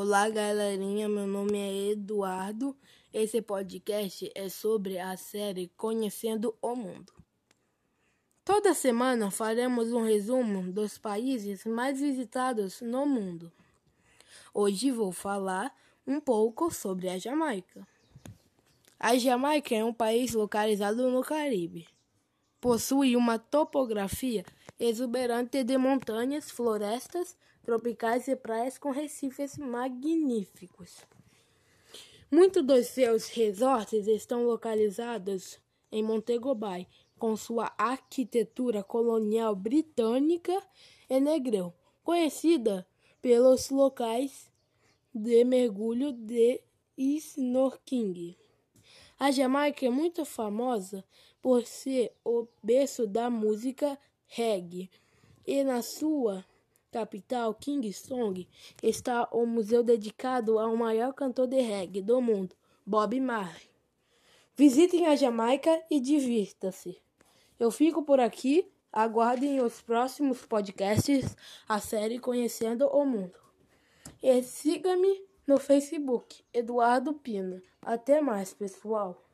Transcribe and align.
Olá, 0.00 0.30
galerinha. 0.30 1.08
Meu 1.08 1.26
nome 1.26 1.58
é 1.58 1.90
Eduardo. 1.90 2.76
Esse 3.12 3.42
podcast 3.42 4.30
é 4.32 4.48
sobre 4.48 4.96
a 4.96 5.16
série 5.16 5.72
Conhecendo 5.76 6.54
o 6.62 6.76
Mundo. 6.76 7.12
Toda 8.44 8.74
semana 8.74 9.28
faremos 9.28 9.92
um 9.92 10.04
resumo 10.04 10.70
dos 10.70 10.98
países 10.98 11.64
mais 11.64 11.98
visitados 11.98 12.80
no 12.80 13.06
mundo. 13.06 13.50
Hoje 14.54 14.92
vou 14.92 15.10
falar 15.10 15.74
um 16.06 16.20
pouco 16.20 16.72
sobre 16.72 17.08
a 17.08 17.18
Jamaica. 17.18 17.84
A 19.00 19.18
Jamaica 19.18 19.74
é 19.74 19.84
um 19.84 19.92
país 19.92 20.32
localizado 20.32 21.10
no 21.10 21.24
Caribe. 21.24 21.88
Possui 22.60 23.16
uma 23.16 23.38
topografia 23.38 24.44
exuberante 24.80 25.62
de 25.62 25.78
montanhas, 25.78 26.50
florestas 26.50 27.36
tropicais 27.62 28.26
e 28.28 28.34
praias 28.34 28.78
com 28.78 28.90
recifes 28.90 29.56
magníficos. 29.58 30.96
Muitos 32.30 32.64
dos 32.64 32.86
seus 32.86 33.28
resorts 33.28 34.06
estão 34.06 34.44
localizados 34.44 35.60
em 35.90 36.02
Montego 36.02 36.54
Bay, 36.54 36.86
com 37.18 37.36
sua 37.36 37.72
arquitetura 37.78 38.82
colonial 38.82 39.54
britânica 39.54 40.60
e 41.08 41.20
negrão, 41.20 41.72
conhecida 42.02 42.86
pelos 43.20 43.70
locais 43.70 44.50
de 45.14 45.44
mergulho 45.44 46.12
de 46.12 46.60
snorkeling. 46.96 48.36
A 49.18 49.30
Jamaica 49.32 49.84
é 49.84 49.90
muito 49.90 50.24
famosa 50.24 51.04
por 51.42 51.66
ser 51.66 52.12
o 52.24 52.46
berço 52.62 53.06
da 53.06 53.28
música 53.28 53.98
reggae 54.26 54.88
e 55.46 55.64
na 55.64 55.82
sua 55.82 56.44
capital, 56.90 57.52
Kingston, 57.54 58.34
está 58.82 59.28
o 59.32 59.44
museu 59.44 59.82
dedicado 59.82 60.58
ao 60.58 60.76
maior 60.76 61.12
cantor 61.12 61.46
de 61.46 61.60
reggae 61.60 62.00
do 62.00 62.20
mundo, 62.20 62.54
Bob 62.86 63.18
Marley. 63.20 63.68
Visitem 64.54 65.06
a 65.06 65.16
Jamaica 65.16 65.82
e 65.90 66.00
divirta-se. 66.00 67.00
Eu 67.58 67.70
fico 67.70 68.02
por 68.02 68.20
aqui. 68.20 68.70
Aguardem 68.90 69.60
os 69.60 69.82
próximos 69.82 70.46
podcasts, 70.46 71.36
a 71.68 71.78
série 71.78 72.18
Conhecendo 72.18 72.86
o 72.88 73.04
Mundo. 73.04 73.38
E 74.22 74.42
siga-me 74.42 75.27
no 75.48 75.58
Facebook, 75.58 76.44
Eduardo 76.52 77.14
Pina. 77.14 77.62
Até 77.80 78.20
mais, 78.20 78.52
pessoal. 78.52 79.27